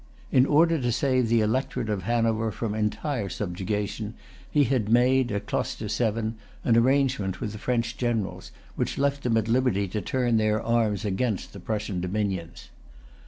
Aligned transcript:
In 0.31 0.47
order 0.47 0.81
to 0.81 0.91
save 0.91 1.29
the 1.29 1.41
electorate 1.41 1.87
of 1.87 2.01
Hanover 2.01 2.51
from 2.51 2.73
entire 2.73 3.29
subjugation, 3.29 4.15
he 4.49 4.63
had 4.63 4.89
made, 4.89 5.31
at 5.31 5.45
Closter 5.45 5.87
Seven, 5.87 6.37
an 6.63 6.75
arrangement 6.75 7.39
with 7.39 7.51
the 7.51 7.59
French 7.59 7.97
generals, 7.97 8.51
which 8.75 8.97
left 8.97 9.21
them 9.21 9.37
at 9.37 9.47
liberty 9.47 9.87
to 9.89 10.01
turn 10.01 10.37
their 10.37 10.59
arms 10.59 11.05
against 11.05 11.53
the 11.53 11.59
Prussian 11.59 12.01
dominions. 12.01 12.69